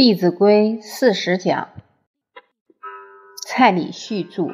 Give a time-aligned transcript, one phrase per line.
[0.02, 1.68] 《弟子规》四十讲，
[3.46, 4.46] 蔡礼旭著，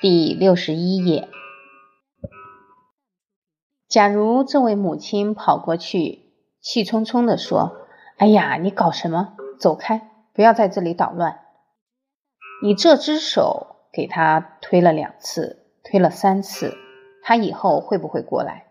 [0.00, 1.28] 第六十一页。
[3.88, 9.34] 假如这位母亲跑过去，气冲冲地说：“哎呀，你搞什么？
[9.58, 11.40] 走开，不要在这里捣乱！”
[12.62, 16.76] 你这只手给他推了两次，推了三次，
[17.24, 18.68] 他以后会不会过来？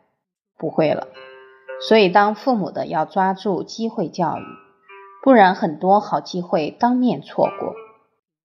[0.57, 1.09] 不会了。
[1.85, 4.62] 所以，当父母的要抓住机会教育。
[5.23, 7.73] 不然，很多好机会当面错过。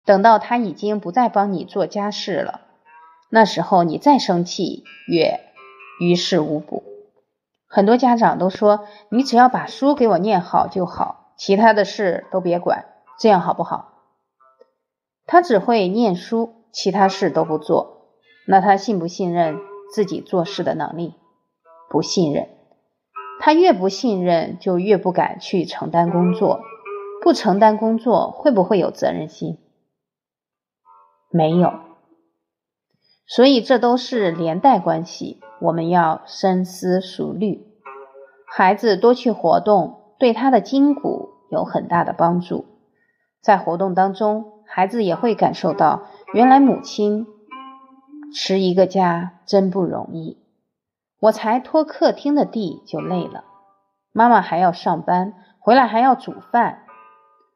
[0.04, 2.60] 等到他已经不再帮你做家事了，
[3.30, 5.40] 那时候你再生气也
[6.00, 6.84] 于事无补。
[7.66, 12.86] 很多家长都说：“你只要把书给我念好就好，其他的事都别管，
[13.18, 13.94] 这样好不好？”
[15.26, 18.12] 他只会念书，其他事都不做，
[18.46, 19.58] 那他信不信任
[19.92, 21.14] 自己做事的能力？
[21.90, 22.48] 不信任。
[23.40, 26.60] 他越不信任，就越不敢去承担工作。
[27.20, 29.58] 不承担工作，会不会有责任心？
[31.30, 31.72] 没有。
[33.26, 37.66] 所以这都是连带关系，我们要深思熟虑。
[38.46, 42.64] 孩子多去活动，对他的筋骨有很大的帮助。
[43.42, 47.26] 在活动当中，孩子也会感受到，原来母亲
[48.32, 50.38] 持一个家真不容易。
[51.20, 53.44] 我才拖客厅的地就累了，
[54.12, 56.84] 妈妈还要上班，回来还要煮饭，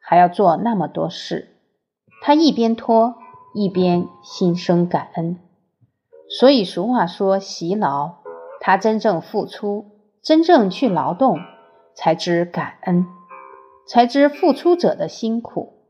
[0.01, 1.57] 还要做那么多事。
[2.23, 3.17] 他一边拖
[3.55, 5.39] 一边心生感恩。
[6.39, 8.23] 所以俗话说：“习劳。”
[8.65, 11.39] 他真正付出，真正去劳动，
[11.95, 13.07] 才知感恩，
[13.89, 15.83] 才知付出者的辛苦。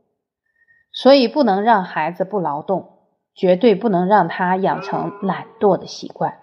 [0.91, 2.99] 所以不能让孩子不劳动，
[3.35, 6.39] 绝对不能让他养成懒惰的习惯。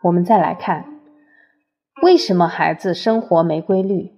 [0.00, 1.00] 我们再来看，
[2.02, 4.12] 为什么孩子生活没规律？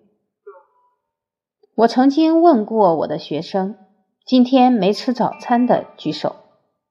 [1.75, 3.79] 我曾经问过我的学生，
[4.27, 6.37] 今天没吃早餐的举手，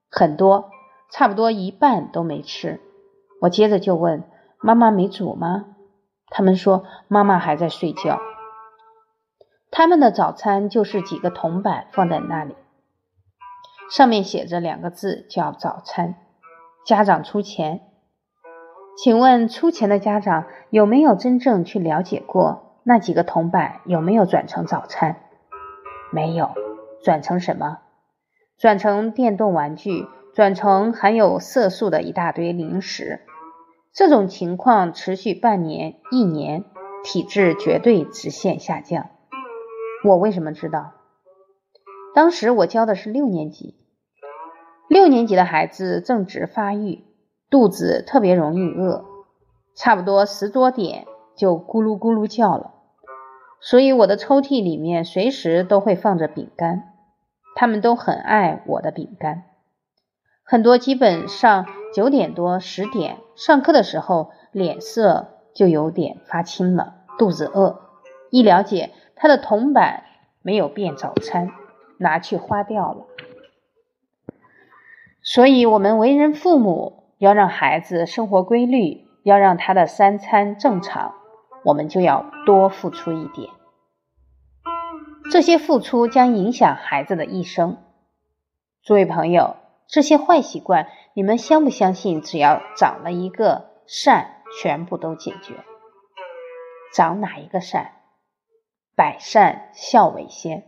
[0.09, 0.71] 很多，
[1.11, 2.81] 差不多一半都没吃。
[3.41, 4.23] 我接着就问，
[4.59, 5.75] 妈妈没煮吗？
[6.31, 8.19] 他们说妈妈还在睡觉。
[9.69, 12.55] 他们的早餐就是几个铜板放在那里，
[13.91, 16.15] 上面写着两个字叫早餐，
[16.83, 17.81] 家长出钱。
[19.01, 25.21] 请问出钱的家长有没有真正去了解过那几个铜板有没有转成早餐？
[26.11, 26.49] 没有，
[27.01, 27.77] 转成什么？
[28.57, 33.21] 转成电动玩具，转成含有色素的一大堆零食。
[33.93, 36.65] 这种情况持续半年、一年，
[37.05, 39.07] 体质绝对直线下降。
[40.03, 40.91] 我为什么知道？
[42.13, 43.77] 当时我教的是六年级，
[44.89, 47.05] 六年级的孩子正值发育。
[47.49, 49.05] 肚子特别容易饿，
[49.75, 52.73] 差不多十多点就咕噜咕噜叫了。
[53.59, 56.93] 所以我的抽屉里面随时都会放着饼干，
[57.55, 59.45] 他们都很爱我的饼干。
[60.43, 67.81] 很多基本上九点多十点上课的时候，脸色就有点发青了，肚子饿。
[68.29, 70.03] 一了解他的铜板
[70.43, 71.49] 没有变早餐，
[71.97, 73.07] 拿去花掉了。
[75.23, 77.08] 所以，我们为人父母。
[77.19, 81.15] 要让孩子生活规律，要让他的三餐正常，
[81.65, 83.49] 我们就要多付出一点。
[85.29, 87.77] 这些付出将影响孩子的一生。
[88.81, 92.21] 诸位朋友，这些坏习惯，你们相不相信？
[92.21, 95.55] 只要长了一个善，全部都解决。
[96.95, 97.91] 长哪一个善？
[98.95, 100.63] 百善孝为先。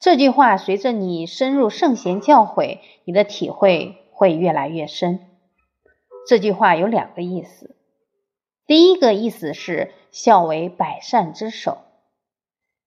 [0.00, 5.28] 这句话随着你深入圣贤教诲，你的体会会越来越深。
[6.26, 7.74] 这句话有两个意思，
[8.66, 11.78] 第一个意思是孝为百善之首，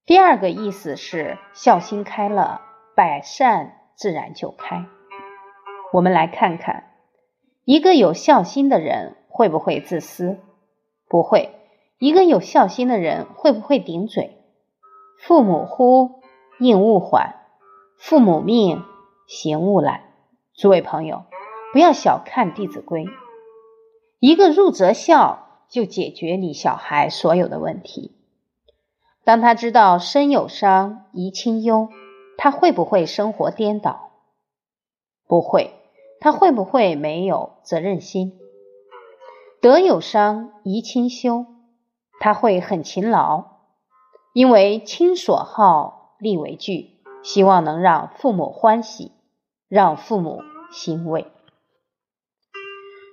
[0.06, 2.62] 第二个意思是孝心开了，
[2.96, 4.85] 百善自然就开。
[5.91, 6.91] 我们来看看，
[7.66, 10.38] 一个有孝心的人会不会自私？
[11.08, 11.52] 不会。
[11.97, 14.38] 一个有孝心的人会不会顶嘴？
[15.17, 16.22] 父母呼，
[16.59, 17.35] 应勿缓；
[17.97, 18.84] 父母命，
[19.28, 20.02] 行勿懒。
[20.53, 21.23] 诸位朋友，
[21.72, 23.05] 不要小看《弟子规》。
[24.20, 28.16] 一个入则孝，就解决你小孩所有的问题。
[29.23, 31.90] 当他知道身有伤，贻亲忧，
[32.38, 34.12] 他会不会生活颠倒？
[35.28, 35.73] 不会。
[36.17, 38.40] 他会不会没有责任心？
[39.62, 41.46] 德有伤，贻亲羞，
[42.20, 43.44] 他会很勤劳，
[44.34, 49.12] 因为亲所好，力为具，希望能让父母欢喜，
[49.67, 50.41] 让父母
[50.72, 51.28] 欣慰。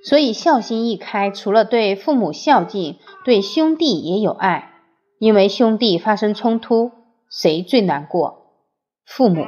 [0.05, 4.71] 所以孝心一开，除了对父母孝敬，对兄弟也有爱。
[5.19, 6.91] 因为兄弟发生冲突，
[7.31, 8.57] 谁最难过？
[9.07, 9.47] 父母。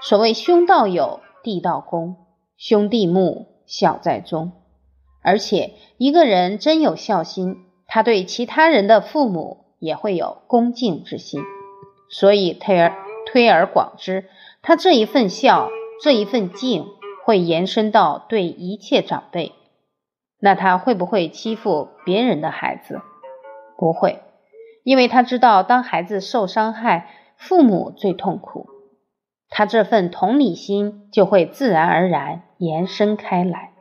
[0.00, 2.16] 所谓兄道友，弟道恭，
[2.56, 4.52] 兄弟睦，孝在中。
[5.22, 7.56] 而且一个人真有孝心，
[7.86, 11.42] 他对其他人的父母也会有恭敬之心。
[12.08, 12.94] 所以推而
[13.26, 14.30] 推而广之，
[14.62, 15.68] 他这一份孝，
[16.02, 16.86] 这一份敬，
[17.26, 19.52] 会延伸到对一切长辈。
[20.46, 23.00] 那他会不会欺负别人的孩子？
[23.76, 24.22] 不会，
[24.84, 28.68] 因为他知道，当孩子受伤害，父母最痛苦。
[29.48, 33.72] 他这份同理心就会自然而然延伸开来。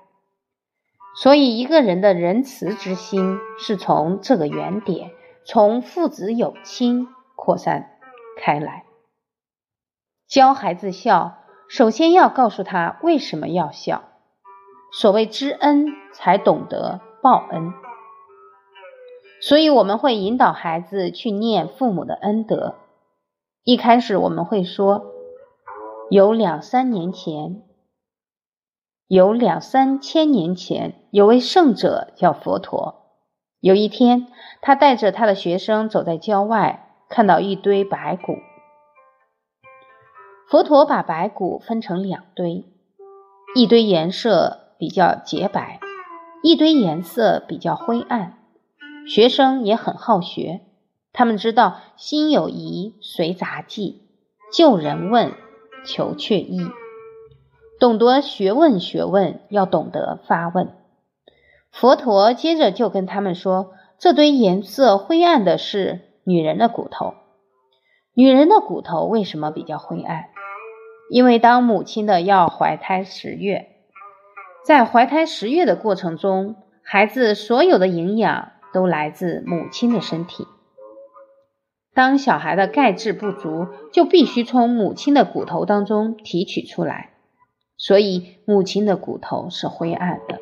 [1.21, 5.11] 所以，一个人的仁慈之心是从这个原点，
[5.45, 7.91] 从父子有亲扩散
[8.41, 8.85] 开来。
[10.27, 14.14] 教孩子笑，首先要告诉他为什么要笑。
[14.97, 17.73] 所谓知恩，才懂得报恩。
[19.41, 22.75] 所以我们会引导孩子去念父母的恩德。
[23.65, 25.05] 一开始我们会说，
[26.09, 27.63] 有两三年前，
[29.07, 33.11] 有两三千年前，有位圣者叫佛陀。
[33.59, 34.27] 有一天，
[34.61, 38.37] 他带着他的学生走在郊外，看到一堆白骨。
[40.49, 42.63] 佛陀把白骨分成两堆，
[43.55, 44.61] 一堆颜色。
[44.77, 45.79] 比较洁白，
[46.43, 48.39] 一堆颜色比较灰暗。
[49.07, 50.61] 学生也很好学，
[51.13, 54.07] 他们知道心有疑随杂记，
[54.51, 55.31] 救人问
[55.85, 56.59] 求却意，
[57.79, 60.73] 懂得学问学问要懂得发问。
[61.71, 67.13] 佛陀接着就跟他们说：这堆颜色灰暗的是女人的骨头。
[68.13, 70.25] 女人的骨头为什么比较灰暗？
[71.11, 73.74] 因为当母亲的要怀胎十月。
[74.65, 80.47] 在怀胎十月的过程中，孩子所有的营养都来自母亲的身体。
[81.93, 87.11] 当小孩的钙质不足，就必须从母亲的骨头当中提取出来，
[87.77, 90.39] 所以母亲的骨头是灰暗的。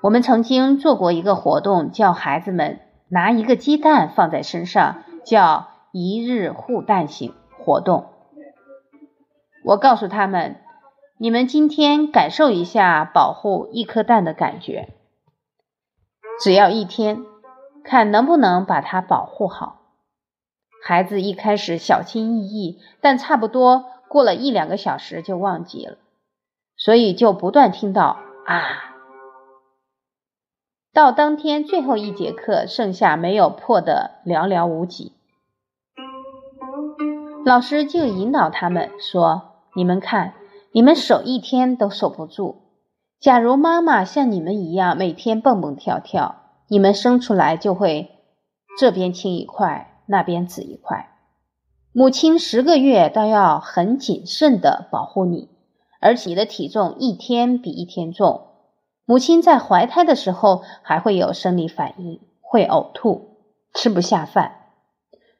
[0.00, 2.78] 我们曾经做过一个活动，叫孩子们
[3.08, 8.06] 拿一个鸡蛋放在身上，叫一日护蛋型活动。
[9.64, 10.54] 我告诉他们。
[11.22, 14.88] 你们今天感受一下保护一颗蛋的感觉，
[16.42, 17.26] 只要一天，
[17.84, 19.82] 看能不能把它保护好。
[20.82, 25.98] 孩子一开始小心翼翼，但差不多过了一两个小时就忘记了，
[26.78, 28.96] 所以就不断听到啊。
[30.94, 35.12] 到当天最后一节课，剩下没有破的寥寥无几。
[37.44, 40.32] 老师就引导他们说：“你们看。”
[40.72, 42.62] 你们守一天都守不住。
[43.18, 46.36] 假如妈妈像你们一样每天蹦蹦跳跳，
[46.68, 48.10] 你们生出来就会
[48.78, 51.08] 这边青一块，那边紫一块。
[51.92, 55.48] 母亲十个月都要很谨慎的保护你，
[56.00, 58.46] 而且你的体重一天比一天重。
[59.04, 63.38] 母亲在怀胎的时候还会有生理反应，会呕吐，
[63.74, 64.58] 吃不下饭。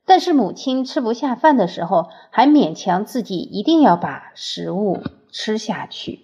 [0.05, 4.99] 但是母亲吃不下饭的时候，还勉强自己一定要把食物。
[5.33, 6.21] 吃下去，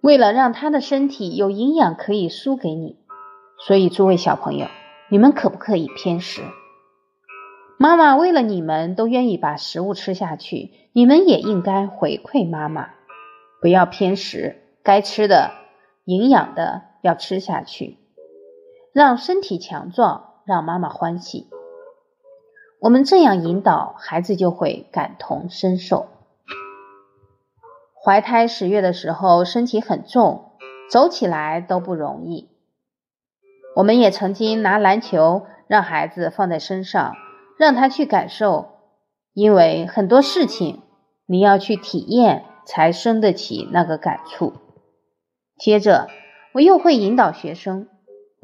[0.00, 2.98] 为了让他的身体有营养可以输给你，
[3.66, 4.66] 所以诸位小朋友，
[5.10, 6.42] 你们可不可以偏食？
[7.78, 12.90] 妈妈为了你们都愿意把食物吃下去，你们也应该回馈妈妈，
[13.60, 15.52] 不要偏食，该吃的、
[16.04, 17.98] 营养的要吃下去，
[18.92, 21.48] 让身体强壮，让妈妈欢喜。
[22.84, 26.06] 我们这样引导孩子，就会感同身受。
[28.04, 30.50] 怀胎十月的时候，身体很重，
[30.90, 32.50] 走起来都不容易。
[33.74, 37.14] 我们也曾经拿篮球让孩子放在身上，
[37.58, 38.72] 让他去感受，
[39.32, 40.82] 因为很多事情
[41.24, 44.52] 你要去体验，才生得起那个感触。
[45.56, 46.08] 接着，
[46.52, 47.88] 我又会引导学生，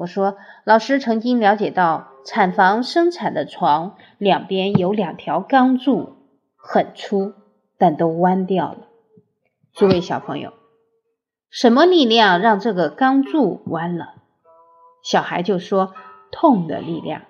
[0.01, 6.17] 我说：“老师曾经了解到。”产房生产的床两边有两条钢柱，
[6.55, 7.33] 很粗，
[7.79, 8.87] 但都弯掉了。
[9.73, 10.53] 诸位小朋友，
[11.49, 14.13] 什么力量让这个钢柱弯了？
[15.03, 15.95] 小孩就说
[16.31, 17.23] ：“痛的力量。”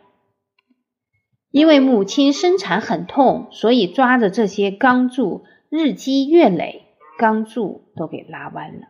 [1.51, 8.87] 因为母亲生产很痛，所以抓着这些钢柱，日积月累，钢柱都给拉弯了。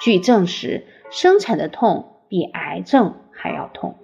[0.00, 3.94] 据证实，生产的痛比癌症还要痛。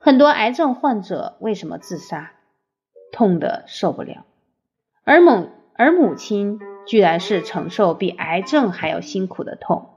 [0.00, 2.32] 很多癌症患者为什么自杀？
[3.12, 4.24] 痛的受不了，
[5.04, 9.90] 而母而母亲居然是承受比癌症还要辛苦的痛。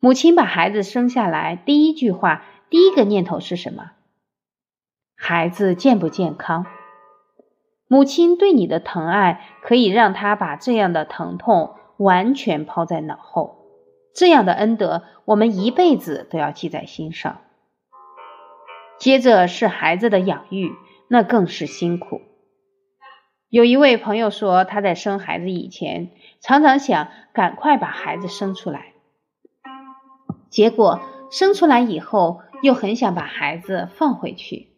[0.00, 3.90] 母亲把孩子生下来，第一句话第一个念头是什么？
[5.14, 6.64] 孩子健不健康？
[7.88, 13.57] 母亲对你的疼爱，可以让他把这样的疼痛完全抛在脑后。
[14.14, 17.40] 这样的恩德，我们一辈子都要记在心上。
[18.98, 20.72] 接着是孩子的养育，
[21.08, 22.20] 那更是辛苦。
[23.48, 26.10] 有一位朋友说，他在生孩子以前，
[26.40, 28.92] 常常想赶快把孩子生出来，
[30.50, 31.00] 结果
[31.30, 34.74] 生出来以后，又很想把孩子放回去。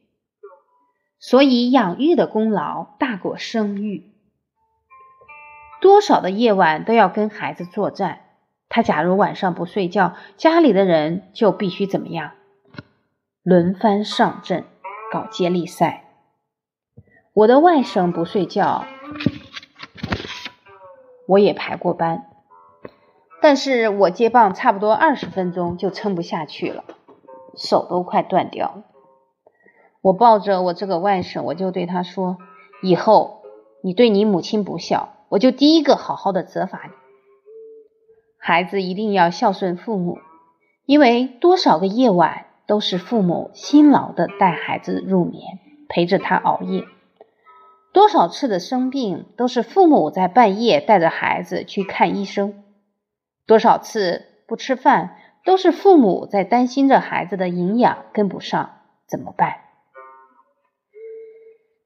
[1.18, 4.12] 所以养育的功劳大过生育，
[5.80, 8.20] 多少的夜晚都要跟孩子作战。
[8.70, 12.30] 他假如晚上不睡觉，家里的人就必须怎么样？
[13.42, 14.64] 轮番上阵，
[15.12, 16.04] 搞接力赛。
[17.32, 18.84] 我的外甥不睡觉，
[21.26, 22.26] 我也排过班，
[23.42, 26.84] 但是我接棒差不多二十分钟就撑不下去了，
[27.56, 28.84] 手都快断掉了。
[30.00, 32.38] 我抱着我这个外甥，我就对他说
[32.82, 33.42] ：“以后
[33.82, 36.92] 你对你母亲不孝，我就第一个好好的责罚你。
[38.42, 40.18] 孩子一定要孝顺父母，
[40.86, 45.58] 因为多少个夜晚都是父母辛劳的带孩子入眠，
[45.90, 46.84] 陪着他熬夜；
[47.92, 52.54] 多少次的生病都是父母在半夜带着孩子去看医生；
[53.46, 58.70] 多少次不吃饭都是父母在担心着孩子的营养跟不上，
[59.06, 59.56] 怎么办？”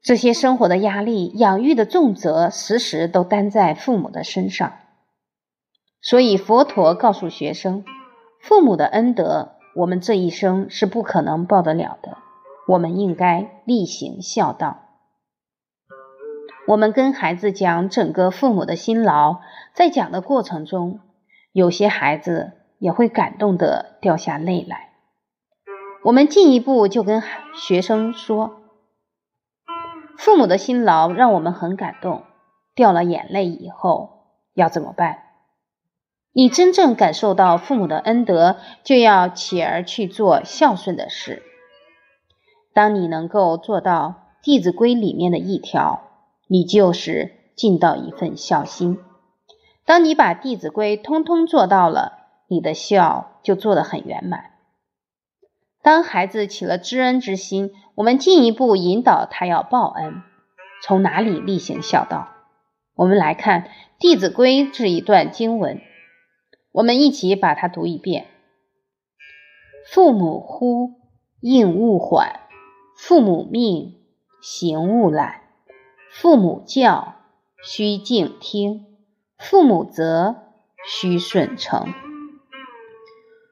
[0.01, 4.71] 这些生活的压力、养育的重责，时时都担在父母的身上。
[6.05, 7.83] 所以佛陀告诉学生，
[8.39, 12.19] 父母的恩德，我们这一生是不可能报得了的。
[12.67, 14.81] 我们应该力行孝道。
[16.67, 19.37] 我们跟孩子讲整个父母的辛劳，
[19.73, 20.99] 在讲的过程中，
[21.51, 24.91] 有些孩子也会感动的掉下泪来。
[26.03, 27.23] 我们进一步就跟
[27.55, 28.61] 学生说。
[30.19, 32.21] 父母的辛劳让我们很感动，
[32.75, 35.23] 掉了眼泪以后要怎么办？
[36.37, 41.41] 你真正感受到父母的恩德，就要起而去做孝顺的事。
[42.73, 46.01] 当你能够做到《弟子规》里面的一条，
[46.49, 48.99] 你就是尽到一份孝心。
[49.85, 52.11] 当你把《弟子规》通通做到了，
[52.49, 54.51] 你的孝就做得很圆满。
[55.81, 60.21] 当孩子起了知恩之心，我们进一步引导他要报恩，
[60.83, 62.27] 从哪里例行孝道？
[62.93, 63.61] 我们来看
[63.99, 65.79] 《弟子规》这一段经文，
[66.75, 68.25] 我们一起把它读一遍：
[69.87, 70.91] 父母呼，
[71.39, 72.41] 应勿缓；
[72.97, 73.95] 父母命，
[74.41, 75.39] 行勿懒；
[76.11, 77.15] 父母教，
[77.63, 78.81] 须敬听；
[79.37, 80.35] 父母责，
[80.85, 81.85] 须顺承；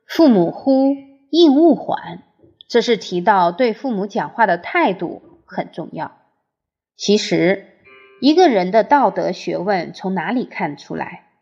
[0.05, 0.93] 父母呼。
[1.29, 2.21] 应勿缓，
[2.67, 6.11] 这是提到对父母讲话的态度很重要。
[6.95, 7.65] 其实，
[8.21, 11.32] 一个人的道德学问从哪里看出来？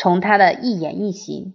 [0.00, 1.54] 从他的一言一行。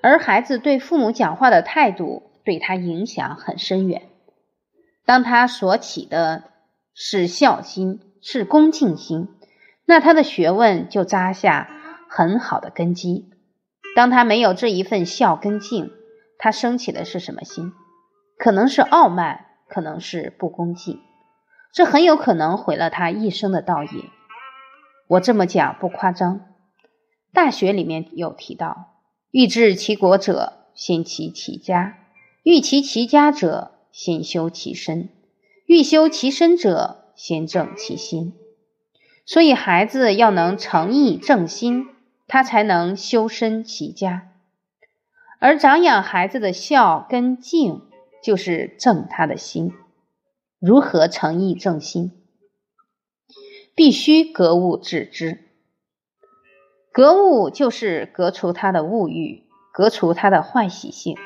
[0.00, 4.02] 而孩子对父母讲话的态度，对他影响很深远。
[5.04, 6.44] 当他所起的
[6.94, 9.28] 是孝心，是恭敬心，
[9.84, 11.68] 那他的学问就扎下
[12.08, 13.30] 很好的根基。
[13.96, 15.90] 当他没有这一份孝跟敬，
[16.38, 17.72] 他升起的是什么心？
[18.38, 21.00] 可能是傲慢，可能是不恭敬，
[21.72, 24.04] 这很有可能毁了他一生的道业。
[25.08, 26.36] 我这么讲不夸张，
[27.32, 28.94] 《大学》里面有提到：
[29.30, 31.94] 欲治其国者，先齐其家；
[32.42, 35.08] 欲齐其家者，先修其身；
[35.66, 38.34] 欲修其身者，先正其心。
[39.26, 41.86] 所以，孩子要能诚意正心，
[42.26, 44.32] 他才能修身齐家。
[45.38, 47.82] 而长养孩子的孝跟敬，
[48.22, 49.72] 就是正他的心。
[50.58, 52.12] 如何诚意正心？
[53.74, 55.47] 必须格物致知。
[56.92, 61.16] 格物就是革除他的物欲，革除他的坏习性。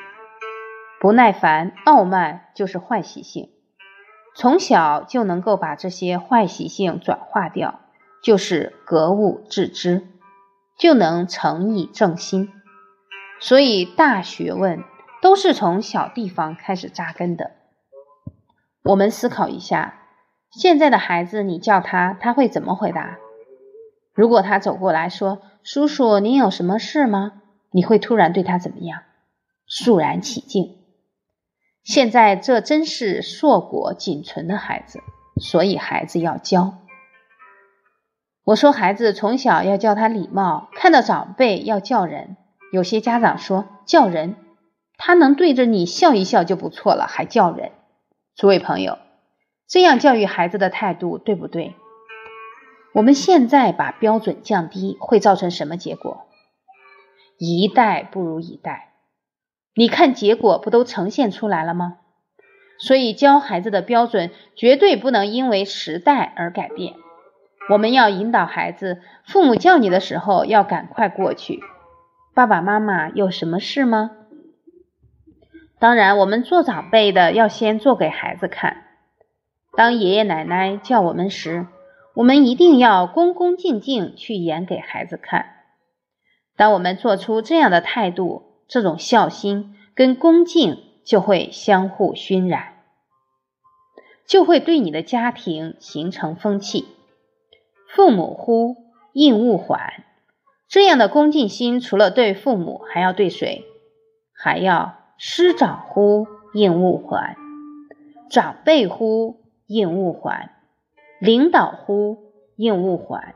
[0.99, 3.49] 不耐烦、傲慢就是坏习性。
[4.35, 7.81] 从小就能够把这些坏习性转化掉，
[8.23, 10.07] 就是格物致知，
[10.77, 12.49] 就能诚意正心。
[13.39, 14.83] 所以，大学问
[15.21, 17.51] 都是从小地方开始扎根的。
[18.83, 20.01] 我们思考一下，
[20.51, 23.17] 现在的孩子，你叫他，他会怎么回答？
[24.13, 27.41] 如果他走过来说：“叔叔，您有什么事吗？”
[27.75, 29.01] 你会突然对他怎么样？
[29.65, 30.77] 肃然起敬。
[31.83, 34.99] 现在这真是硕果仅存的孩子，
[35.41, 36.75] 所以孩子要教。
[38.43, 42.37] 我说，孩子从小要教他礼貌，看到长辈要叫人。
[42.71, 44.35] 有些家长说叫人，
[44.97, 47.71] 他能对着你笑一笑就不错了，还叫人。
[48.35, 48.99] 诸位朋友，
[49.67, 51.75] 这样教育孩子的态度对不对？
[52.93, 56.27] 我们现在把标准降低，会造成什么结果？
[57.39, 58.93] 一代不如一代。
[59.75, 61.97] 你看结果不都呈现出来了吗？
[62.79, 66.93] 所以教孩子的标准绝对不能因为时代而改变。
[67.69, 71.61] 我们要引导孩子，父母叫你的时候要赶快过去。
[72.35, 74.11] 爸爸妈妈有什么事吗？
[75.79, 78.83] 当然，我们做长辈的要先做给孩子看。
[79.75, 81.67] 当爷爷奶奶叫我们时，
[82.15, 85.47] 我们一定要恭恭敬敬去演给孩子看。
[86.55, 92.83] 当我们做出这样的态度，这种孝心跟恭敬就会相互熏染，
[94.27, 96.85] 就会对你的家庭形成风气。
[97.87, 98.75] 父母呼，
[99.13, 100.03] 应勿缓。
[100.67, 103.63] 这样的恭敬心，除了对父母，还要对谁？
[104.35, 107.35] 还要师长呼，应勿缓；
[108.29, 110.49] 长辈呼，应勿缓；
[111.23, 112.17] 领导呼，
[112.57, 113.33] 应勿缓。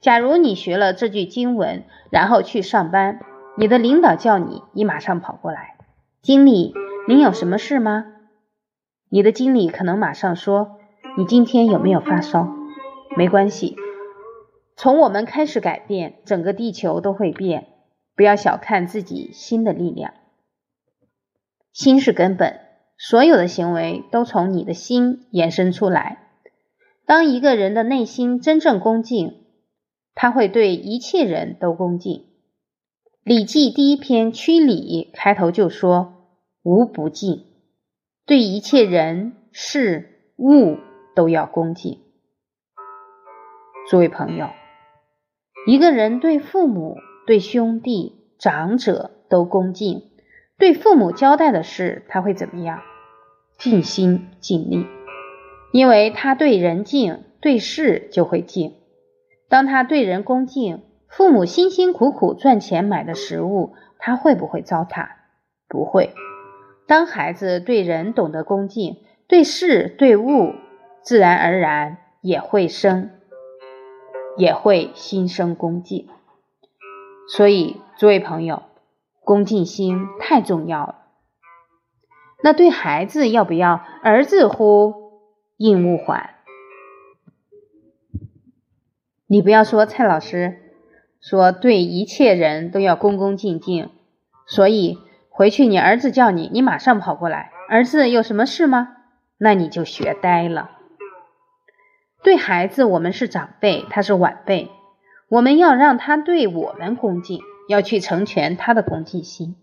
[0.00, 3.18] 假如你学了这句经文，然后去上班，
[3.58, 5.74] 你的领导叫你，你马上跑过来。
[6.22, 6.72] 经理，
[7.08, 8.06] 您有什么事吗？
[9.08, 10.78] 你的经理可能马上说
[11.18, 12.54] ：“你今天有没有发烧？”
[13.18, 13.74] 没关系，
[14.76, 17.66] 从我们开始改变，整个地球都会变。
[18.14, 20.14] 不要小看自己心的力量，
[21.72, 22.60] 心是根本，
[22.96, 26.28] 所有的行为都从你的心延伸出来。
[27.10, 29.34] 当一个人的内心真正恭敬，
[30.14, 32.18] 他会对一切人都恭敬。
[33.24, 36.28] 《礼记》第一篇《曲礼》开头就说
[36.62, 37.46] ：“无不敬，
[38.26, 40.78] 对一切人事物
[41.16, 41.98] 都要恭敬。”
[43.90, 44.46] 诸位朋友，
[45.66, 46.96] 一个人对父母、
[47.26, 50.04] 对兄弟、长者都恭敬，
[50.56, 52.78] 对父母交代的事，他会怎么样？
[53.58, 54.86] 尽心尽力，
[55.72, 58.74] 因为他对人敬，对事就会敬。
[59.48, 65.08] 当他对人恭敬，父母辛辛苦苦赚钱买的食物，他会不会糟蹋？
[65.68, 66.12] 不会。
[66.86, 68.96] 当孩子对人懂得恭敬，
[69.28, 70.54] 对事对物，
[71.02, 73.10] 自然而然也会生。
[74.36, 76.08] 也会心生恭敬，
[77.28, 78.62] 所以诸位朋友，
[79.24, 80.94] 恭敬心太重要了。
[82.42, 85.09] 那对孩子要不要儿子乎
[85.60, 86.30] 应勿缓？
[89.26, 90.72] 你不要说蔡老师
[91.20, 93.90] 说对一切人都要恭恭敬敬，
[94.46, 97.52] 所以回去你儿子叫你，你马上跑过来。
[97.68, 98.96] 儿子有什么事吗？
[99.36, 100.70] 那你就学呆了。
[102.22, 104.70] 对孩子，我们是长辈，他是晚辈，
[105.28, 109.56] 我们要让他对我们恭敬，要去成全他的恭敬心。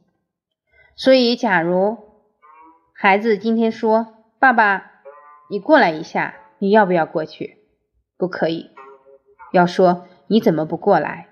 [0.96, 1.98] 所以，假如
[2.94, 4.97] 孩子今天说：“爸爸，
[5.50, 7.58] 你过来一下，你要不要过去？”
[8.18, 8.72] 不可以，
[9.52, 11.28] 要说：“你怎么不过来？”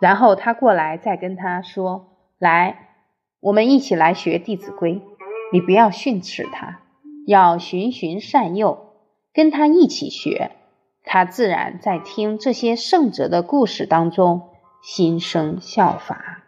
[0.00, 2.94] 然后他过来，再跟他说：“来，
[3.40, 4.94] 我们一起来学《弟子规》，
[5.52, 6.80] 你不要训斥他，
[7.26, 8.86] 要循循善诱。”
[9.32, 10.50] 跟他一起学，
[11.04, 14.48] 他自然在听这些圣哲的故事当中
[14.82, 16.42] 心生效法。